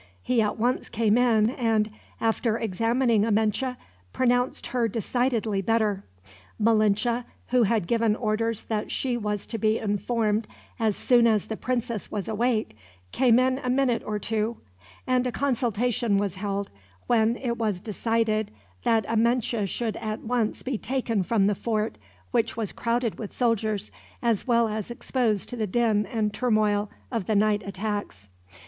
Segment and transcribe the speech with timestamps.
[0.23, 3.75] He at once came in and, after examining Amenche,
[4.13, 6.03] pronounced her decidedly better.
[6.59, 10.47] Malinche, who had given orders that she was to be informed
[10.79, 12.75] as soon as the princess was awake,
[13.11, 14.57] came in a minute or two;
[15.05, 16.71] and a consultation was held,
[17.05, 18.49] when it was decided
[18.83, 21.99] that Amenche should at once be taken from the fort,
[22.31, 23.91] which was crowded with soldiers,
[24.23, 28.29] as well as exposed to the din and turmoil of the night attacks.